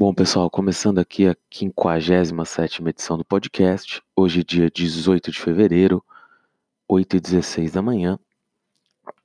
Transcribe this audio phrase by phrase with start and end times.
[0.00, 6.04] Bom, pessoal, começando aqui a 57 edição do podcast, hoje dia 18 de fevereiro,
[6.86, 8.16] 8 e 16 da manhã.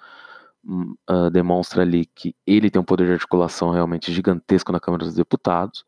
[0.65, 5.15] uh, demonstra ali que ele tem um poder de articulação realmente gigantesco na Câmara dos
[5.15, 5.85] Deputados,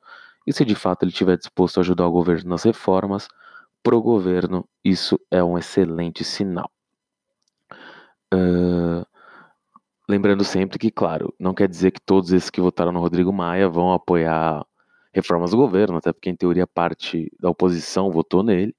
[0.47, 3.29] e se de fato ele estiver disposto a ajudar o governo nas reformas,
[3.83, 6.70] pro governo isso é um excelente sinal.
[8.33, 9.05] Uh,
[10.08, 13.68] Lembrando sempre que, claro, não quer dizer que todos esses que votaram no Rodrigo Maia
[13.68, 14.63] vão apoiar
[15.11, 18.74] reformas do governo, até porque, em teoria, parte da oposição votou nele,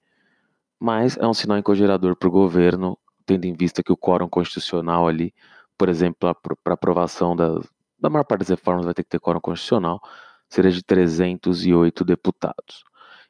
[0.79, 5.07] mas é um sinal encorajador para o governo, tendo em vista que o quórum constitucional
[5.07, 5.33] ali,
[5.77, 7.59] por exemplo, para aprovação da,
[7.99, 10.01] da maior parte das reformas vai ter que ter quórum constitucional,
[10.49, 12.83] seria de 308 deputados.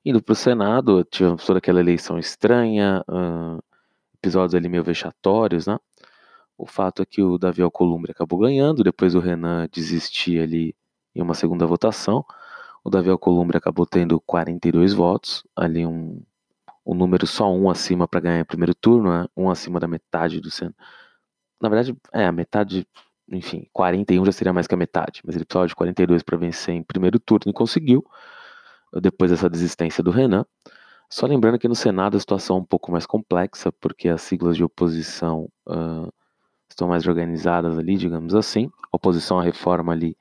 [0.05, 3.63] Indo para o Senado, tivemos toda aquela eleição estranha, uh,
[4.15, 5.77] episódios ali meio vexatórios, né?
[6.57, 10.75] O fato é que o Davi Alcolumbre acabou ganhando, depois o Renan desistir ali
[11.15, 12.25] em uma segunda votação.
[12.83, 16.21] O Davi Alcolumbre acabou tendo 42 votos, ali um,
[16.85, 19.25] um número só um acima para ganhar em primeiro turno, né?
[19.35, 20.75] um acima da metade do Senado.
[21.63, 22.85] Na verdade, é, a metade,
[23.31, 26.75] enfim, 41 já seria mais que a metade, mas ele precisava de 42 para vencer
[26.75, 28.05] em primeiro turno e conseguiu,
[29.01, 30.45] depois dessa desistência do Renan.
[31.09, 34.57] Só lembrando que no Senado a situação é um pouco mais complexa, porque as siglas
[34.57, 36.11] de oposição uh,
[36.69, 38.69] estão mais organizadas ali, digamos assim.
[38.91, 40.17] A oposição à reforma ali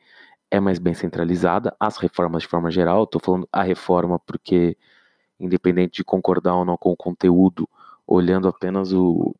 [0.48, 1.74] é mais bem centralizada.
[1.80, 4.76] As reformas de forma geral, estou falando a reforma porque,
[5.40, 7.68] independente de concordar ou não com o conteúdo,
[8.06, 9.34] olhando apenas o,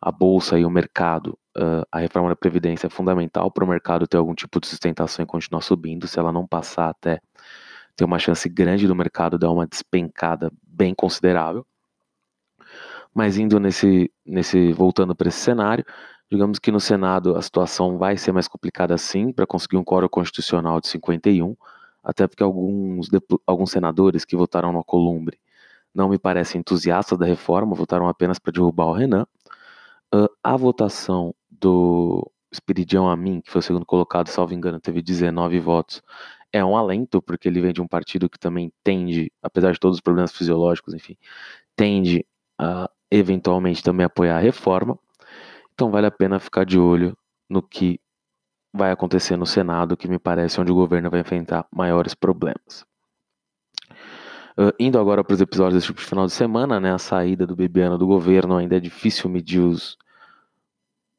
[0.00, 4.06] a bolsa e o mercado, uh, a reforma da Previdência é fundamental para o mercado
[4.06, 6.06] ter algum tipo de sustentação e continuar subindo.
[6.06, 7.20] Se ela não passar até
[7.96, 11.66] ter uma chance grande do mercado dar uma despencada bem considerável.
[13.12, 15.84] Mas indo nesse, nesse voltando para esse cenário,
[16.30, 20.08] Digamos que no Senado a situação vai ser mais complicada sim para conseguir um quórum
[20.08, 21.56] constitucional de 51,
[22.04, 23.08] até porque alguns,
[23.44, 25.40] alguns senadores que votaram no Columbre
[25.92, 29.26] não me parecem entusiastas da reforma, votaram apenas para derrubar o Renan.
[30.14, 35.60] Uh, a votação do Espiridião Amin, que foi o segundo colocado, salvo engano, teve 19
[35.60, 36.02] votos,
[36.52, 39.98] é um alento, porque ele vem de um partido que também tende, apesar de todos
[39.98, 41.16] os problemas fisiológicos, enfim,
[41.76, 42.26] tende
[42.58, 44.98] a eventualmente também apoiar a reforma.
[45.74, 47.16] Então vale a pena ficar de olho
[47.48, 48.00] no que
[48.72, 52.84] vai acontecer no Senado, que me parece onde o governo vai enfrentar maiores problemas.
[54.56, 57.46] Uh, indo agora para os episódios desse tipo de final de semana, né, a saída
[57.46, 59.96] do Bebiano do governo, ainda é difícil medir os,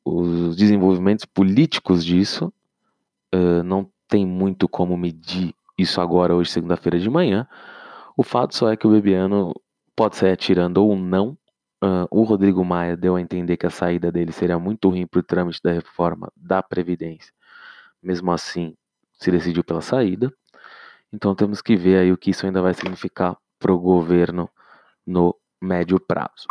[0.04, 2.54] os desenvolvimentos políticos disso.
[3.34, 7.48] Uh, não tem muito como medir isso agora, hoje, segunda-feira de manhã.
[8.18, 9.54] O fato só é que o Bebiano
[9.96, 11.38] pode sair atirando ou não
[11.84, 15.20] Uh, o Rodrigo Maia deu a entender que a saída dele seria muito ruim para
[15.20, 17.34] o trâmite da reforma da Previdência.
[18.04, 18.76] Mesmo assim,
[19.14, 20.32] se decidiu pela saída.
[21.12, 24.48] Então temos que ver aí o que isso ainda vai significar para o governo
[25.06, 26.48] no médio prazo.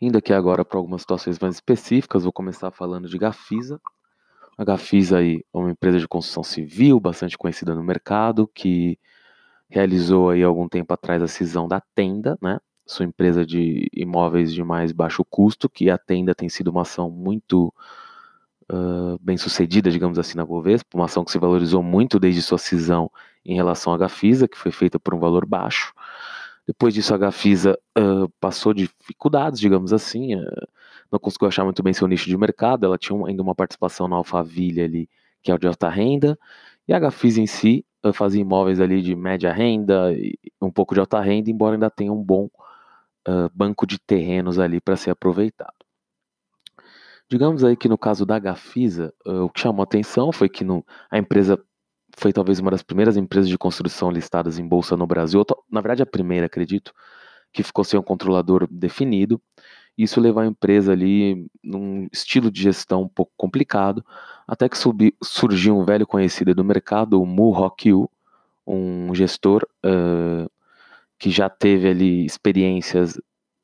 [0.00, 3.80] Indo aqui agora para algumas situações mais específicas, vou começar falando de Gafisa.
[4.56, 8.98] A Gafisa aí é uma empresa de construção civil bastante conhecida no mercado que
[9.68, 12.58] realizou aí algum tempo atrás a cisão da Tenda, né?
[12.86, 17.10] Sua empresa de imóveis de mais baixo custo, que a Tenda tem sido uma ação
[17.10, 17.72] muito
[18.70, 22.58] uh, bem sucedida, digamos assim, na Bovespa, uma ação que se valorizou muito desde sua
[22.58, 23.10] cisão
[23.44, 25.92] em relação à Gafisa, que foi feita por um valor baixo.
[26.66, 30.68] Depois disso, a Gafisa uh, passou dificuldades, digamos assim, uh,
[31.12, 34.16] não conseguiu achar muito bem seu nicho de mercado, ela tinha ainda uma participação na
[34.16, 35.08] Alphaville ali,
[35.42, 36.38] que é o de alta renda,
[36.88, 40.94] e a Gafisa em si uh, fazia imóveis ali de média renda e um pouco
[40.94, 42.48] de alta renda, embora ainda tenha um bom
[43.54, 45.72] banco de terrenos ali para ser aproveitado.
[47.26, 51.16] Digamos aí que no caso da Gafisa, o que chamou atenção foi que no, a
[51.16, 51.58] empresa
[52.16, 56.02] foi talvez uma das primeiras empresas de construção listadas em bolsa no Brasil, na verdade
[56.02, 56.92] a primeira, acredito,
[57.52, 59.40] que ficou sem um controlador definido.
[59.96, 64.04] Isso levou a empresa ali num estilo de gestão um pouco complicado,
[64.46, 68.10] até que subi, surgiu um velho conhecido do mercado, o Mu Rokyu,
[68.66, 70.50] um gestor uh,
[71.18, 73.20] que já teve ali experiências,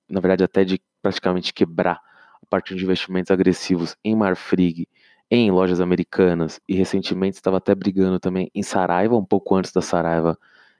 [0.09, 2.01] na verdade até de praticamente quebrar
[2.43, 4.87] a partir de investimentos agressivos em Marfrig
[5.31, 9.81] em lojas americanas e recentemente estava até brigando também em Saraiva, um pouco antes da
[9.81, 10.37] Saraiva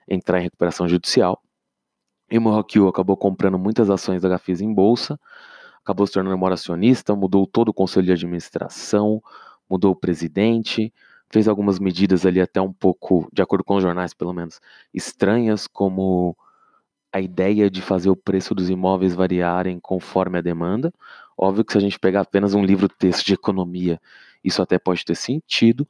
[0.07, 1.41] entrar em recuperação judicial.
[2.29, 5.19] E o Morroquio acabou comprando muitas ações da Gafis em bolsa,
[5.83, 9.21] acabou se tornando maior acionista, mudou todo o conselho de administração,
[9.69, 10.93] mudou o presidente,
[11.29, 14.59] fez algumas medidas ali até um pouco, de acordo com os jornais pelo menos,
[14.93, 16.35] estranhas, como
[17.13, 20.93] a ideia de fazer o preço dos imóveis variarem conforme a demanda.
[21.37, 23.99] Óbvio que se a gente pegar apenas um livro texto de economia
[24.43, 25.87] isso até pode ter sentido,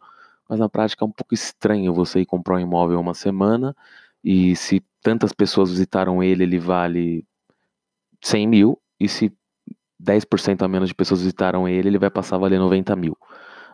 [0.50, 3.76] mas na prática é um pouco estranho você ir comprar um imóvel uma semana
[4.24, 7.26] e se tantas pessoas visitaram ele, ele vale
[8.22, 9.34] 100 mil, e se
[10.02, 13.18] 10% a menos de pessoas visitaram ele, ele vai passar a valer 90 mil.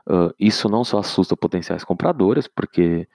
[0.07, 3.07] Uh, isso não só assusta potenciais compradores, porque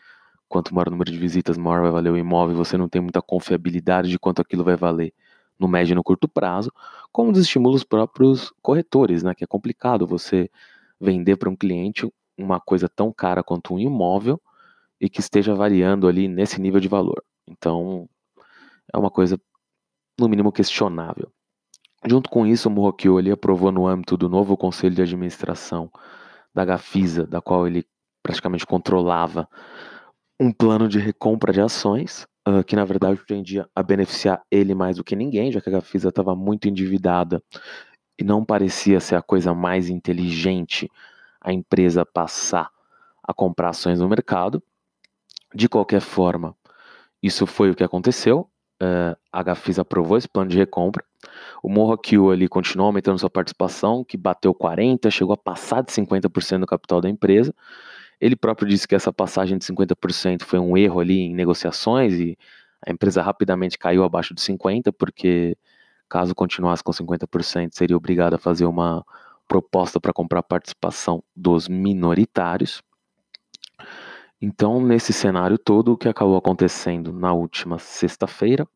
[0.48, 3.22] quanto maior o número de visitas, maior vai valer o imóvel, você não tem muita
[3.22, 5.14] confiabilidade de quanto aquilo vai valer
[5.58, 6.70] no médio e no curto prazo,
[7.10, 10.50] como desestimula os próprios corretores, né, que é complicado você
[11.02, 12.08] vender para um cliente
[12.38, 14.40] uma coisa tão cara quanto um imóvel
[15.00, 17.22] e que esteja variando ali nesse nível de valor.
[17.46, 18.08] Então,
[18.92, 19.38] é uma coisa,
[20.18, 21.30] no mínimo, questionável.
[22.06, 25.90] Junto com isso, o Morrocchio ele aprovou no âmbito do novo conselho de administração
[26.54, 27.84] da Gafisa, da qual ele
[28.22, 29.48] praticamente controlava
[30.40, 34.96] um plano de recompra de ações, uh, que na verdade tendia a beneficiar ele mais
[34.96, 37.42] do que ninguém, já que a Gafisa estava muito endividada
[38.18, 40.90] e não parecia ser a coisa mais inteligente
[41.40, 42.70] a empresa passar
[43.22, 44.62] a comprar ações no mercado.
[45.54, 46.56] De qualquer forma,
[47.22, 48.48] isso foi o que aconteceu.
[48.82, 51.04] Uh, a Gafis aprovou esse plano de recompra.
[51.62, 56.60] O Morroquio ali continuou aumentando sua participação, que bateu 40%, chegou a passar de 50%
[56.60, 57.54] do capital da empresa.
[58.20, 62.36] Ele próprio disse que essa passagem de 50% foi um erro ali em negociações e
[62.84, 65.56] a empresa rapidamente caiu abaixo de 50%, porque
[66.12, 69.02] caso continuasse com 50%, seria obrigado a fazer uma
[69.48, 72.82] proposta para comprar participação dos minoritários.
[74.38, 78.68] Então, nesse cenário todo, o que acabou acontecendo na última sexta-feira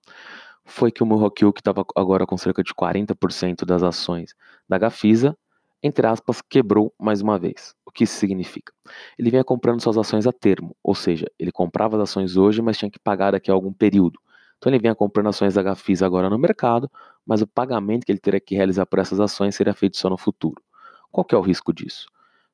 [0.64, 4.34] foi que o Murroquil, que estava agora com cerca de 40% das ações
[4.66, 5.36] da Gafisa,
[5.82, 7.74] entre aspas, quebrou mais uma vez.
[7.84, 8.72] O que isso significa?
[9.18, 12.78] Ele vinha comprando suas ações a termo, ou seja, ele comprava as ações hoje, mas
[12.78, 14.18] tinha que pagar daqui a algum período.
[14.58, 16.90] Então ele vinha comprando ações da Gafis agora no mercado,
[17.24, 20.16] mas o pagamento que ele teria que realizar por essas ações seria feito só no
[20.16, 20.62] futuro.
[21.10, 22.06] Qual que é o risco disso?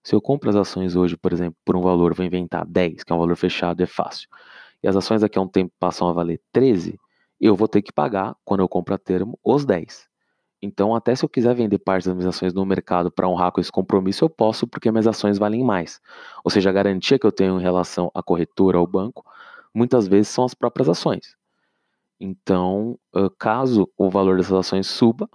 [0.02, 3.12] Se eu compro as ações hoje, por exemplo, por um valor, vou inventar 10, que
[3.12, 4.28] é um valor fechado, é fácil,
[4.82, 6.98] e as ações daqui a um tempo passam a valer 13,
[7.40, 10.08] eu vou ter que pagar, quando eu compro a termo, os 10.
[10.60, 13.60] Então, até se eu quiser vender parte das minhas ações no mercado para honrar com
[13.60, 16.00] esse compromisso, eu posso, porque minhas ações valem mais.
[16.44, 19.24] Ou seja, a garantia que eu tenho em relação à corretora, ao banco,
[19.74, 21.36] muitas vezes são as próprias ações.
[22.24, 22.96] Então,
[23.36, 25.28] caso o valor dessas ações suba,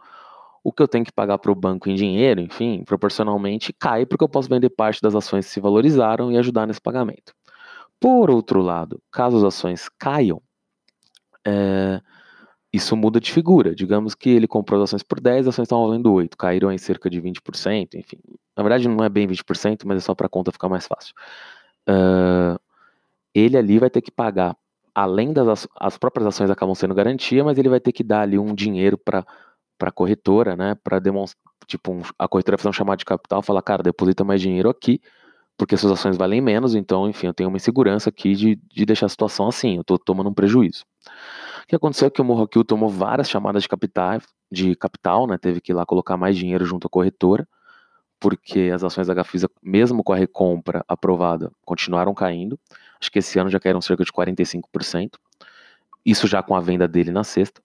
[0.63, 4.23] o que eu tenho que pagar para o banco em dinheiro, enfim, proporcionalmente cai, porque
[4.23, 7.33] eu posso vender parte das ações que se valorizaram e ajudar nesse pagamento.
[7.99, 10.41] Por outro lado, caso as ações caiam,
[11.45, 12.01] é,
[12.71, 13.75] isso muda de figura.
[13.75, 16.77] Digamos que ele comprou as ações por 10, as ações estão valendo 8, caíram em
[16.77, 18.17] cerca de 20%, enfim.
[18.55, 21.13] Na verdade, não é bem 20%, mas é só para a conta ficar mais fácil.
[23.33, 24.55] Ele ali vai ter que pagar
[24.97, 28.39] além das as próprias ações acabam sendo garantia, mas ele vai ter que dar ali
[28.39, 29.23] um dinheiro para
[29.79, 33.61] a corretora, né, para demonstrar, tipo, um, a corretora fazer um chamado de capital, falar,
[33.61, 34.99] cara, deposita mais dinheiro aqui,
[35.55, 39.05] porque suas ações valem menos, então, enfim, eu tenho uma insegurança aqui de, de deixar
[39.05, 40.83] a situação assim, eu estou tomando um prejuízo.
[41.63, 44.19] O que aconteceu é que o Morroquil tomou várias chamadas de capital,
[44.51, 47.47] de capital, né, teve que ir lá colocar mais dinheiro junto à corretora,
[48.19, 52.59] porque as ações da Gafisa, mesmo com a recompra aprovada, continuaram caindo.
[52.99, 55.11] Acho que esse ano já caíram cerca de 45%.
[56.05, 57.61] Isso já com a venda dele na sexta.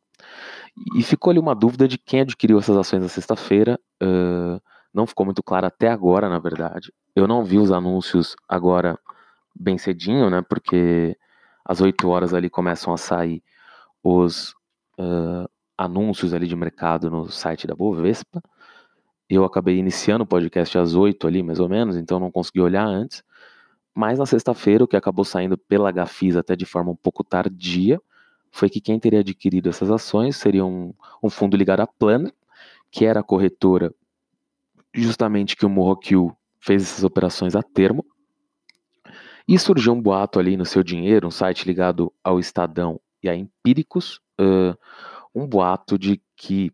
[0.97, 3.79] E ficou ali uma dúvida de quem adquiriu essas ações na sexta-feira.
[4.03, 4.61] Uh,
[4.93, 6.93] não ficou muito claro até agora, na verdade.
[7.15, 8.99] Eu não vi os anúncios agora
[9.55, 10.43] bem cedinho, né?
[10.43, 11.17] Porque
[11.65, 13.43] às 8 horas ali começam a sair
[14.03, 14.51] os
[14.99, 18.43] uh, anúncios ali de mercado no site da Bovespa.
[19.29, 22.85] Eu acabei iniciando o podcast às 8 ali, mais ou menos, então não consegui olhar
[22.85, 23.23] antes.
[23.95, 28.01] Mas na sexta-feira, o que acabou saindo pela Gafisa até de forma um pouco tardia,
[28.51, 32.33] foi que quem teria adquirido essas ações seria um, um fundo ligado à Plana,
[32.91, 33.95] que era a corretora
[34.95, 38.05] justamente que o Morroquiu fez essas operações a termo.
[39.49, 43.35] E surgiu um boato ali no seu dinheiro, um site ligado ao Estadão e a
[43.35, 44.77] Empíricos, uh,
[45.35, 46.71] um boato de que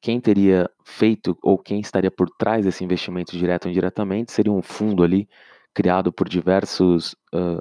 [0.00, 4.62] quem teria feito ou quem estaria por trás desse investimento direto ou indiretamente seria um
[4.62, 5.28] fundo ali
[5.76, 7.60] criado por diversos uh,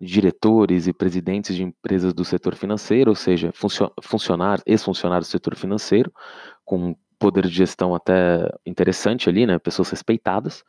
[0.00, 3.52] diretores e presidentes de empresas do setor financeiro, ou seja,
[4.02, 6.10] funcionários, ex-funcionários do setor financeiro,
[6.64, 10.64] com poder de gestão até interessante ali, né, pessoas respeitadas,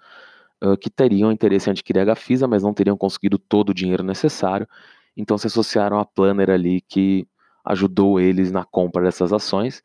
[0.61, 4.03] uh, que teriam interesse em adquirir a Gafisa, mas não teriam conseguido todo o dinheiro
[4.03, 4.67] necessário,
[5.15, 7.25] então se associaram à Planner ali, que
[7.63, 9.81] ajudou eles na compra dessas ações,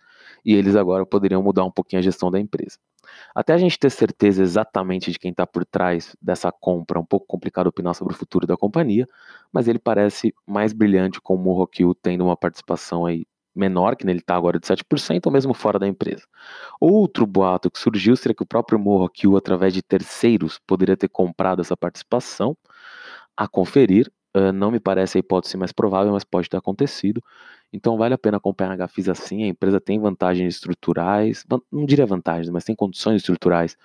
[0.47, 2.79] e eles agora poderiam mudar um pouquinho a gestão da empresa.
[3.35, 7.05] Até a gente ter certeza exatamente de quem está por trás dessa compra, é um
[7.05, 9.09] pouco complicado opinar sobre o futuro da companhia,
[9.53, 13.27] mas ele parece mais brilhante com o Morroquiu tendo uma participação aí
[13.57, 16.23] menor, que nele está agora de 7%, ou mesmo fora da empresa.
[16.81, 21.61] Outro boato que surgiu seria que o próprio Morroquiu, através de terceiros, poderia ter comprado
[21.61, 22.57] essa participação,
[23.37, 27.23] a conferir, uh, não me parece a hipótese mais provável, mas pode ter acontecido,
[27.73, 32.07] então vale a pena acompanhar a Gafisa assim, a empresa tem vantagens estruturais, não diria
[32.07, 33.77] vantagens, mas tem condições estruturais,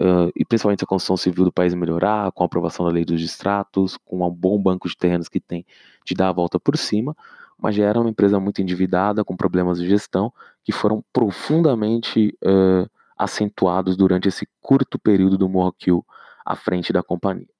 [0.00, 3.20] uh, e principalmente a construção civil do país melhorar, com a aprovação da lei dos
[3.20, 5.66] distratos, com um bom banco de terrenos que tem
[6.04, 7.16] de dar a volta por cima,
[7.58, 10.32] mas já era uma empresa muito endividada, com problemas de gestão,
[10.64, 16.04] que foram profundamente uh, acentuados durante esse curto período do Morroquiu
[16.44, 17.51] à frente da companhia.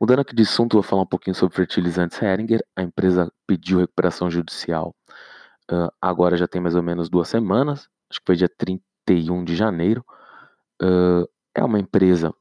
[0.00, 2.64] Mudando aqui de assunto, vou falar um pouquinho sobre fertilizantes Heringer.
[2.74, 4.94] A empresa pediu recuperação judicial
[5.70, 9.54] uh, agora já tem mais ou menos duas semanas, acho que foi dia 31 de
[9.54, 10.04] janeiro.
[10.82, 12.32] Uh, é uma empresa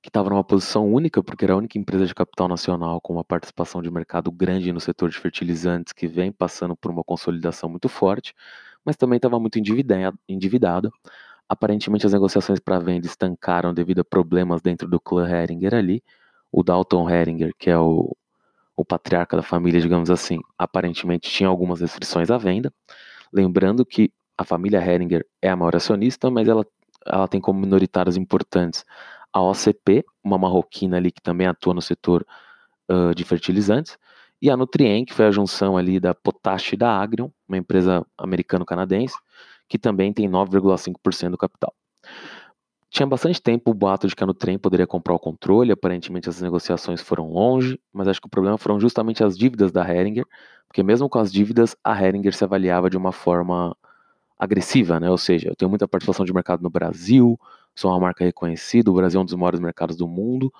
[0.00, 3.24] que estava numa posição única, porque era a única empresa de capital nacional com uma
[3.24, 7.88] participação de mercado grande no setor de fertilizantes, que vem passando por uma consolidação muito
[7.88, 8.32] forte,
[8.84, 10.92] mas também estava muito endividada.
[11.48, 16.02] Aparentemente, as negociações para venda estancaram devido a problemas dentro do clã Heringer ali,
[16.56, 18.16] o Dalton Heringer, que é o,
[18.74, 22.72] o patriarca da família, digamos assim, aparentemente tinha algumas restrições à venda.
[23.30, 26.66] Lembrando que a família Heringer é a maior acionista, mas ela,
[27.04, 28.86] ela tem como minoritários importantes
[29.30, 32.26] a OCP, uma marroquina ali que também atua no setor
[32.90, 33.98] uh, de fertilizantes,
[34.40, 38.06] e a Nutrien, que foi a junção ali da Potash e da Agrion, uma empresa
[38.16, 39.16] americano-canadense,
[39.68, 41.74] que também tem 9,5% do capital.
[42.96, 46.40] Tinha bastante tempo o boato de que a Nutrem poderia comprar o controle, aparentemente as
[46.40, 50.24] negociações foram longe, mas acho que o problema foram justamente as dívidas da Heringer,
[50.66, 53.76] porque mesmo com as dívidas, a Heringer se avaliava de uma forma
[54.38, 55.10] agressiva, né?
[55.10, 57.38] Ou seja, eu tenho muita participação de mercado no Brasil,
[57.74, 60.50] sou uma marca reconhecida, o Brasil é um dos maiores mercados do mundo.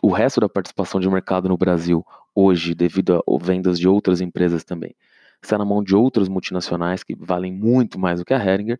[0.00, 4.62] O resto da participação de mercado no Brasil, hoje, devido a vendas de outras empresas
[4.62, 4.94] também,
[5.42, 8.78] está na mão de outras multinacionais que valem muito mais do que a Heringer,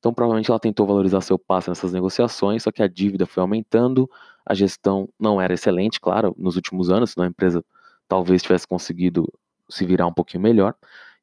[0.00, 4.10] então, provavelmente ela tentou valorizar seu passe nessas negociações, só que a dívida foi aumentando,
[4.46, 7.62] a gestão não era excelente, claro, nos últimos anos, senão a empresa
[8.08, 9.30] talvez tivesse conseguido
[9.68, 10.74] se virar um pouquinho melhor,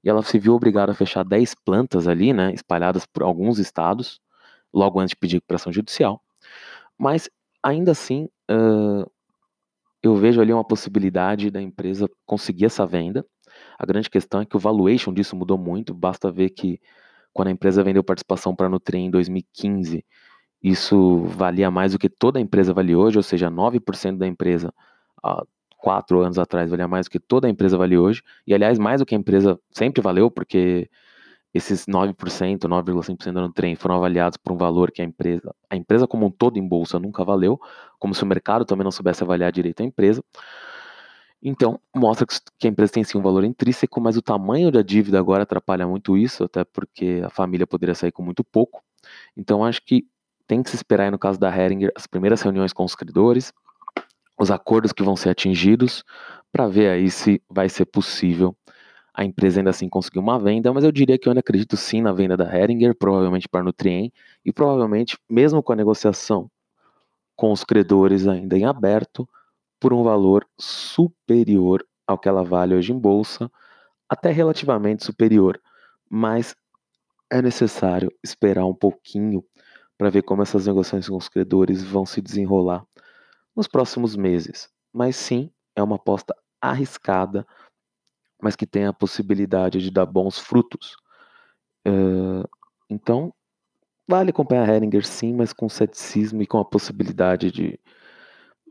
[0.04, 4.22] e ela se viu obrigada a fechar 10 plantas ali, né, espalhadas por alguns estados,
[4.72, 6.22] logo antes de pedir recuperação judicial.
[6.98, 7.28] Mas,
[7.64, 9.10] ainda assim, uh,
[10.04, 13.26] eu vejo ali uma possibilidade da empresa conseguir essa venda.
[13.80, 16.80] A grande questão é que o valuation disso mudou muito, basta ver que
[17.38, 20.04] quando a empresa vendeu participação para a Nutri em 2015,
[20.64, 24.74] isso valia mais do que toda a empresa vale hoje, ou seja, 9% da empresa
[25.24, 25.46] há
[25.78, 29.02] quatro anos atrás valia mais do que toda a empresa vale hoje, e aliás, mais
[29.02, 30.90] do que a empresa sempre valeu, porque
[31.54, 36.08] esses 9%, 9,5% da Nutrem foram avaliados por um valor que a empresa, a empresa
[36.08, 37.60] como um todo em bolsa nunca valeu,
[38.00, 40.24] como se o mercado também não soubesse avaliar direito a empresa.
[41.42, 42.26] Então, mostra
[42.58, 45.88] que a empresa tem sim um valor intrínseco, mas o tamanho da dívida agora atrapalha
[45.88, 48.82] muito isso, até porque a família poderia sair com muito pouco.
[49.36, 50.06] Então, acho que
[50.48, 53.54] tem que se esperar, aí, no caso da Heringer, as primeiras reuniões com os credores,
[54.40, 56.04] os acordos que vão ser atingidos,
[56.52, 58.56] para ver aí se vai ser possível
[59.18, 62.04] a empresa ainda assim conseguiu uma venda, mas eu diria que eu ainda acredito sim
[62.04, 64.14] na venda da Heringer, provavelmente para a Nutrien,
[64.46, 66.48] e provavelmente, mesmo com a negociação
[67.36, 69.28] com os credores ainda em aberto,
[69.80, 73.52] por um valor superior ao que ela vale hoje em bolsa,
[74.10, 75.62] até relativamente superior,
[76.10, 76.56] mas
[77.30, 79.44] é necessário esperar um pouquinho
[79.98, 82.86] para ver como essas negociações com os credores vão se desenrolar
[83.56, 84.70] nos próximos meses.
[84.94, 87.46] Mas sim, é uma aposta arriscada,
[88.42, 90.96] mas que tem a possibilidade de dar bons frutos.
[91.86, 92.48] Uh,
[92.90, 93.34] então,
[94.08, 97.80] vale acompanhar a Heringer sim, mas com ceticismo e com a possibilidade de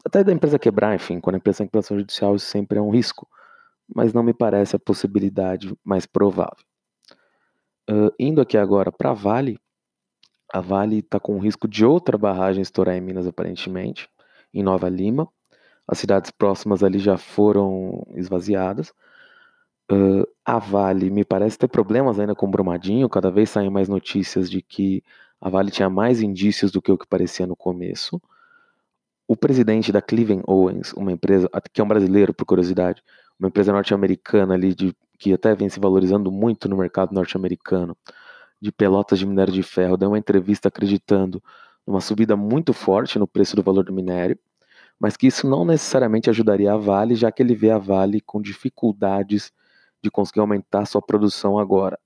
[0.06, 2.90] até da empresa quebrar, enfim, quando a empresa em operação judicial isso sempre é um
[2.90, 3.28] risco,
[3.92, 6.64] mas não me parece a possibilidade mais provável.
[7.90, 9.58] Uh, indo aqui agora para a Vale,
[10.52, 14.08] a Vale está com risco de outra barragem estourar em Minas, aparentemente,
[14.54, 15.28] em Nova Lima.
[15.88, 18.92] As cidades próximas ali já foram esvaziadas.
[19.90, 23.08] Uh, a Vale me parece ter problemas ainda com Brumadinho.
[23.08, 25.02] Cada vez saem mais notícias de que
[25.40, 28.20] a Vale tinha mais indícios do que o que parecia no começo.
[29.28, 33.02] O presidente da Cleveland Owens, uma empresa que é um brasileiro, por curiosidade,
[33.38, 37.96] uma empresa norte-americana ali de que até vem se valorizando muito no mercado norte-americano,
[38.60, 41.42] de pelotas de minério de ferro, deu uma entrevista acreditando
[41.86, 44.38] numa subida muito forte no preço do valor do minério,
[44.98, 48.40] mas que isso não necessariamente ajudaria a Vale, já que ele vê a Vale com
[48.40, 49.52] dificuldades
[50.02, 51.98] de conseguir aumentar sua produção agora.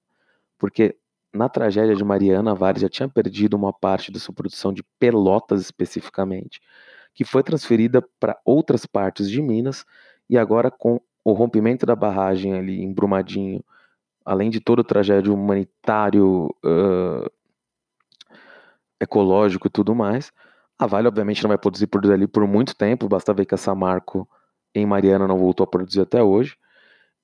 [0.59, 0.97] Porque
[1.33, 4.83] na tragédia de Mariana, a Vale já tinha perdido uma parte da sua produção de
[4.99, 6.61] pelotas especificamente,
[7.21, 9.85] que foi transferida para outras partes de Minas,
[10.27, 13.63] e agora com o rompimento da barragem ali em Brumadinho,
[14.25, 17.31] além de todo o tragédia humanitário, uh,
[18.99, 20.33] ecológico e tudo mais,
[20.79, 23.59] a Vale obviamente não vai produzir por ali por muito tempo, basta ver que a
[23.59, 24.27] Samarco
[24.75, 26.57] em Mariana não voltou a produzir até hoje.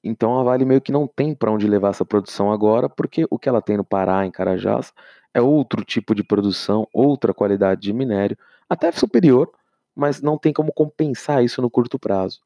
[0.04, 3.38] Então a Vale meio que não tem para onde levar essa produção agora, porque o
[3.38, 4.92] que ela tem no Pará, em Carajás,
[5.32, 8.36] é outro tipo de produção, outra qualidade de minério,
[8.68, 9.50] até superior,
[9.96, 12.40] mas não tem como compensar isso no curto prazo.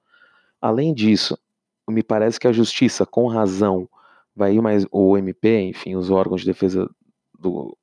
[0.60, 1.36] Além disso,
[1.88, 3.88] me parece que a justiça, com razão,
[4.34, 6.88] vai ir mais, o MP, enfim, os órgãos de defesa
[7.38, 7.76] do,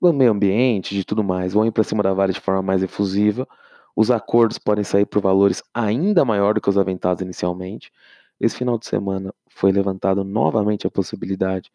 [0.00, 2.82] do meio ambiente, de tudo mais, vão ir para cima da Vale de forma mais
[2.82, 3.46] efusiva.
[3.94, 7.92] Os acordos podem sair por valores ainda maior do que os aventados inicialmente.
[8.40, 11.70] Esse final de semana foi levantado novamente a possibilidade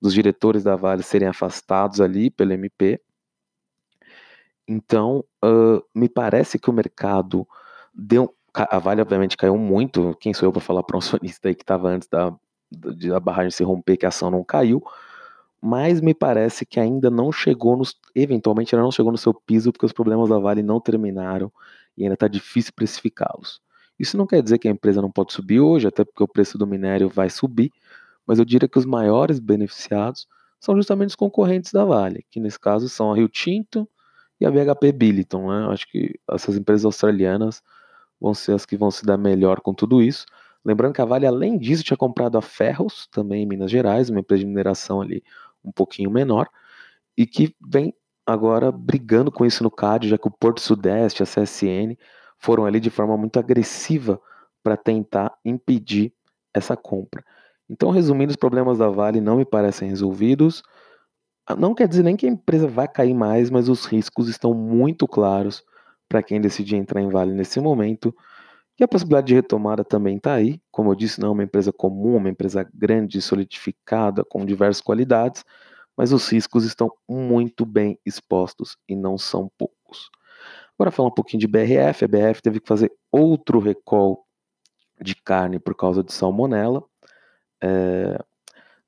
[0.00, 3.00] dos diretores da Vale serem afastados ali pelo MP.
[4.68, 7.46] Então, uh, me parece que o mercado
[7.94, 10.16] deu, a Vale, obviamente, caiu muito.
[10.20, 12.34] Quem sou eu para falar para um acionista aí que estava antes da,
[12.70, 14.82] da barragem se romper que a ação não caiu?
[15.60, 17.94] Mas me parece que ainda não chegou nos.
[18.14, 21.50] Eventualmente, ainda não chegou no seu piso, porque os problemas da Vale não terminaram
[21.96, 23.60] e ainda está difícil precificá-los.
[23.98, 26.58] Isso não quer dizer que a empresa não pode subir hoje, até porque o preço
[26.58, 27.72] do minério vai subir,
[28.26, 30.26] mas eu diria que os maiores beneficiados
[30.60, 33.88] são justamente os concorrentes da Vale, que nesse caso são a Rio Tinto
[34.40, 35.48] e a BHP Billiton.
[35.48, 35.72] Né?
[35.72, 37.62] Acho que essas empresas australianas
[38.20, 40.26] vão ser as que vão se dar melhor com tudo isso.
[40.64, 44.20] Lembrando que a Vale, além disso, tinha comprado a Ferros, também em Minas Gerais, uma
[44.20, 45.22] empresa de mineração ali
[45.64, 46.48] um pouquinho menor,
[47.16, 47.94] e que vem
[48.26, 51.96] agora brigando com isso no CAD, já que o Porto Sudeste, a CSN,
[52.38, 54.20] foram ali de forma muito agressiva
[54.62, 56.12] para tentar impedir
[56.52, 57.24] essa compra.
[57.68, 60.62] Então, resumindo, os problemas da Vale não me parecem resolvidos.
[61.54, 65.06] Não quer dizer nem que a empresa vai cair mais, mas os riscos estão muito
[65.06, 65.62] claros
[66.08, 68.14] para quem decidir entrar em Vale nesse momento.
[68.78, 70.60] E a possibilidade de retomada também está aí.
[70.70, 75.44] Como eu disse, não é uma empresa comum, uma empresa grande, solidificada, com diversas qualidades,
[75.96, 80.10] mas os riscos estão muito bem expostos e não são poucos.
[80.78, 82.04] Agora falar um pouquinho de BRF.
[82.04, 84.26] A BRF teve que fazer outro recall
[85.00, 86.84] de carne por causa de salmonela.
[87.62, 88.18] É,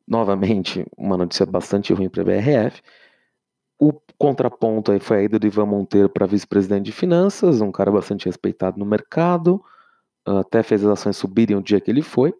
[0.08, 2.80] novamente, uma notícia bastante ruim para a BRF.
[3.78, 7.92] O contraponto aí foi a ida do Ivan Monteiro para vice-presidente de finanças, um cara
[7.92, 9.62] bastante respeitado no mercado,
[10.24, 12.34] até fez as ações subirem o dia que ele foi.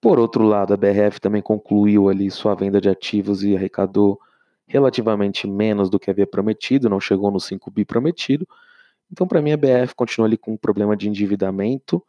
[0.00, 4.18] Por outro lado, a BRF também concluiu ali sua venda de ativos e arrecadou
[4.66, 8.48] relativamente menos do que havia prometido, não chegou no 5 bi prometido.
[9.10, 12.02] Então, para mim, a BRF continua ali com um problema de endividamento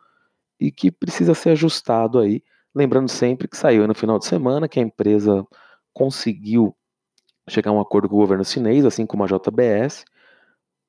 [0.59, 2.41] e que precisa ser ajustado aí.
[2.75, 5.45] Lembrando sempre que saiu no final de semana que a empresa
[5.93, 6.75] conseguiu
[7.47, 10.05] chegar a um acordo com o governo chinês, assim como a JBS,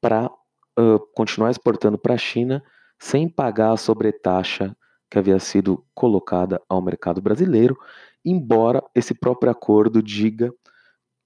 [0.00, 0.30] para
[0.78, 2.62] uh, continuar exportando para a China
[2.98, 4.74] sem pagar a sobretaxa
[5.10, 7.78] que havia sido colocada ao mercado brasileiro,
[8.24, 10.52] embora esse próprio acordo diga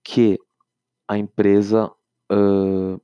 [0.03, 0.38] que
[1.07, 1.90] a empresa
[2.33, 3.01] uh,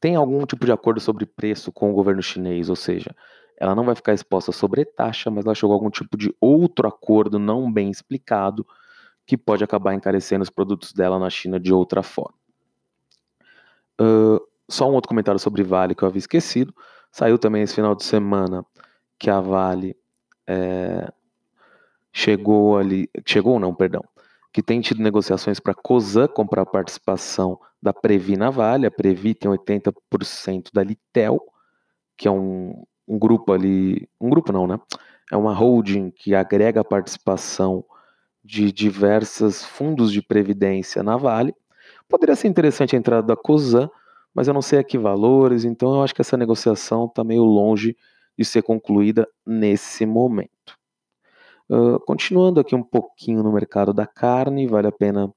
[0.00, 3.14] tem algum tipo de acordo sobre preço com o governo chinês, ou seja,
[3.60, 6.88] ela não vai ficar exposta sobre taxa, mas ela chegou a algum tipo de outro
[6.88, 8.66] acordo não bem explicado
[9.26, 12.34] que pode acabar encarecendo os produtos dela na China de outra forma.
[14.00, 16.74] Uh, só um outro comentário sobre Vale que eu havia esquecido.
[17.12, 18.64] Saiu também esse final de semana
[19.18, 19.94] que a Vale
[20.46, 21.12] é,
[22.12, 23.10] chegou ali.
[23.26, 24.02] Chegou, não, perdão.
[24.52, 28.86] Que tem tido negociações para a COSAN comprar participação da Previ na Vale.
[28.86, 31.38] A Previ tem 80% da Litel,
[32.16, 34.08] que é um, um grupo ali.
[34.20, 34.78] Um grupo não, né?
[35.32, 37.84] É uma holding que agrega a participação
[38.44, 41.52] de diversos fundos de previdência na Vale.
[42.08, 43.90] Poderia ser interessante a entrada da COSAN,
[44.32, 47.42] mas eu não sei a que valores, então eu acho que essa negociação está meio
[47.42, 47.96] longe
[48.38, 50.78] de ser concluída nesse momento.
[51.68, 55.32] Uh, continuando aqui um pouquinho no mercado da carne, vale a pena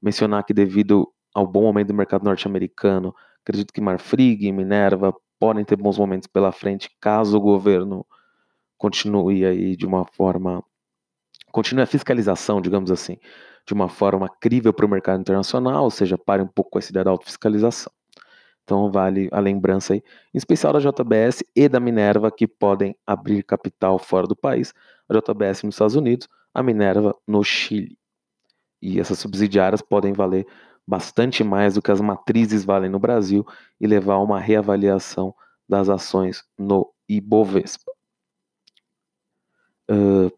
[0.00, 5.76] mencionar que devido ao bom momento do mercado norte-americano, acredito que Marfrig Minerva podem ter
[5.76, 8.06] bons momentos pela frente caso o governo
[8.78, 10.64] continue aí de uma forma
[11.52, 13.18] continue a fiscalização, digamos assim,
[13.66, 16.90] de uma forma crível para o mercado internacional, ou seja, pare um pouco com essa
[16.90, 17.92] ideia da autofiscalização.
[18.62, 20.02] Então vale a lembrança aí,
[20.32, 24.72] em especial da JBS e da Minerva, que podem abrir capital fora do país.
[25.06, 27.98] A JBS nos Estados Unidos, a Minerva no Chile.
[28.80, 30.46] E essas subsidiárias podem valer
[30.86, 33.46] bastante mais do que as matrizes valem no Brasil
[33.80, 35.34] e levar a uma reavaliação
[35.68, 37.92] das ações no Ibovespa.
[39.90, 40.30] Uh,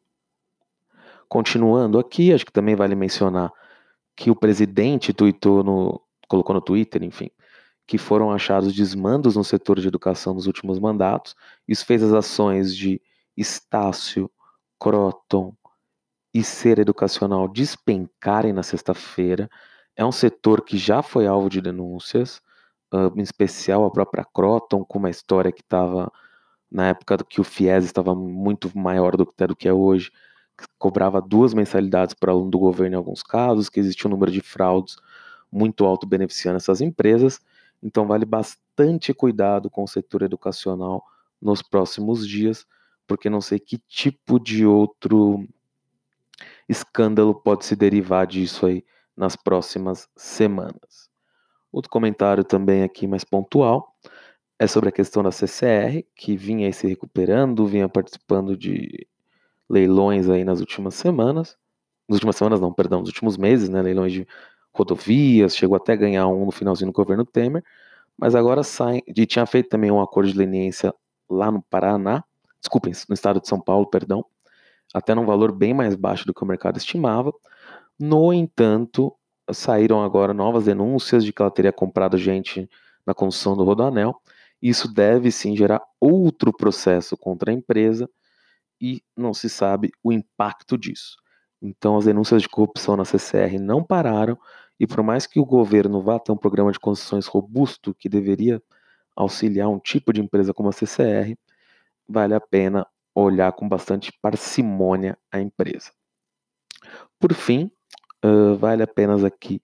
[1.28, 3.52] continuando aqui, acho que também vale mencionar
[4.16, 7.30] que o presidente tweetou no, colocou no Twitter, enfim,
[7.86, 11.36] que foram achados desmandos no setor de educação nos últimos mandatos.
[11.68, 13.00] Isso fez as ações de
[13.36, 14.30] Estácio,
[14.80, 15.54] Croton
[16.32, 19.48] e Ser Educacional despencarem na sexta-feira.
[19.96, 22.42] É um setor que já foi alvo de denúncias,
[23.16, 26.12] em especial a própria Croton, com uma história que estava
[26.70, 30.10] na época que o FIES estava muito maior do que, do que é hoje,
[30.78, 34.40] cobrava duas mensalidades para aluno do governo em alguns casos, que existia um número de
[34.40, 34.96] fraudes
[35.50, 37.40] muito alto beneficiando essas empresas.
[37.82, 41.04] Então, vale bastante cuidado com o setor educacional
[41.40, 42.66] nos próximos dias,
[43.06, 45.46] porque não sei que tipo de outro
[46.68, 48.84] escândalo pode se derivar disso aí
[49.16, 51.08] nas próximas semanas.
[51.72, 53.94] Outro comentário também aqui mais pontual
[54.58, 59.06] é sobre a questão da CCR, que vinha se recuperando, vinha participando de
[59.68, 61.56] leilões aí nas últimas semanas.
[62.08, 63.82] Nas últimas semanas, não, perdão, nos últimos meses, né?
[63.82, 64.26] Leilões de
[64.72, 67.64] rodovias, chegou até a ganhar um no finalzinho do governo Temer,
[68.16, 70.94] mas agora sai, e tinha feito também um acordo de leniência
[71.28, 72.22] lá no Paraná,
[72.60, 74.24] desculpem, no estado de São Paulo, perdão,
[74.94, 77.32] até num valor bem mais baixo do que o mercado estimava.
[77.98, 79.14] No entanto,
[79.50, 82.68] saíram agora novas denúncias de que ela teria comprado gente
[83.06, 84.20] na construção do Rodoanel.
[84.60, 88.08] Isso deve sim gerar outro processo contra a empresa
[88.80, 91.16] e não se sabe o impacto disso.
[91.62, 94.38] Então, as denúncias de corrupção na CCR não pararam
[94.78, 98.62] e por mais que o governo vá ter um programa de concessões robusto que deveria
[99.14, 101.34] auxiliar um tipo de empresa como a CCR,
[102.06, 105.90] vale a pena olhar com bastante parcimônia a empresa.
[107.18, 107.70] Por fim,
[108.58, 109.62] vale apenas aqui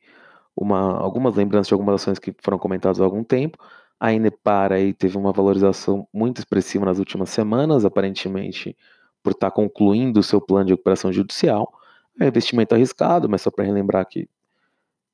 [0.57, 3.59] uma, algumas lembranças de algumas ações que foram comentadas há algum tempo.
[3.99, 8.77] A Inepar aí teve uma valorização muito expressiva nas últimas semanas, aparentemente
[9.23, 11.73] por estar concluindo o seu plano de recuperação judicial.
[12.21, 14.29] É investimento arriscado, mas só para relembrar que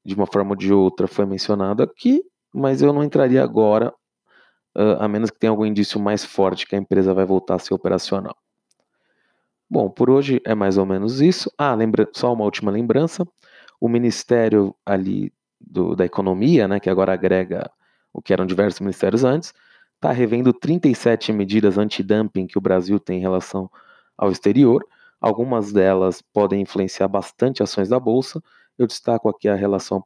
[0.05, 3.93] de uma forma ou de outra foi mencionado aqui, mas eu não entraria agora,
[4.77, 7.59] uh, a menos que tenha algum indício mais forte que a empresa vai voltar a
[7.59, 8.37] ser operacional.
[9.71, 11.53] Bom, por hoje é mais ou menos isso.
[11.59, 13.27] Ah, lembra, só uma última lembrança.
[13.81, 17.71] O Ministério ali do, da Economia, né, que agora agrega
[18.13, 19.53] o que eram diversos ministérios antes,
[19.97, 23.71] está revendo 37 medidas anti-dumping que o Brasil tem em relação
[24.17, 24.85] ao exterior.
[25.21, 28.43] Algumas delas podem influenciar bastante ações da Bolsa,
[28.79, 30.05] eu destaco aqui a relação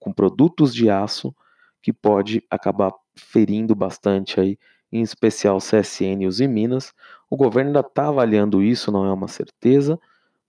[0.00, 1.34] com produtos de aço,
[1.82, 4.58] que pode acabar ferindo bastante aí,
[4.96, 6.92] em especial CSN e os Minas.
[7.30, 9.98] O governo ainda está avaliando isso, não é uma certeza,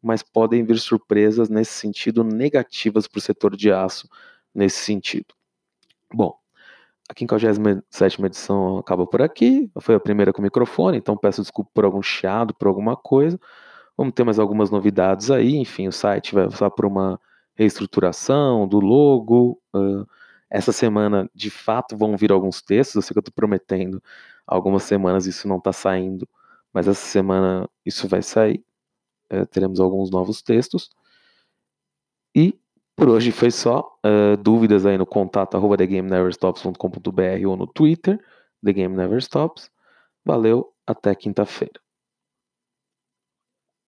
[0.01, 4.07] mas podem vir surpresas nesse sentido negativas para o setor de aço
[4.53, 5.33] nesse sentido.
[6.13, 6.37] Bom,
[7.09, 9.71] a 57 edição acaba por aqui.
[9.79, 13.39] Foi a primeira com microfone, então peço desculpa por algum chiado, por alguma coisa.
[13.97, 15.55] Vamos ter mais algumas novidades aí.
[15.55, 17.19] Enfim, o site vai passar por uma
[17.55, 19.59] reestruturação do logo.
[19.73, 20.07] Uh,
[20.49, 22.95] essa semana, de fato, vão vir alguns textos.
[22.95, 24.01] Eu sei que eu estou prometendo
[24.45, 26.27] algumas semanas isso não está saindo,
[26.73, 28.63] mas essa semana isso vai sair.
[29.31, 30.89] Uh, teremos alguns novos textos.
[32.35, 32.57] E
[32.95, 33.99] por hoje foi só.
[34.05, 38.19] Uh, dúvidas aí no contato arroba thegameneverstops.com.br ou no Twitter,
[38.63, 39.69] The Game Never Stops.
[40.25, 41.79] Valeu até quinta-feira.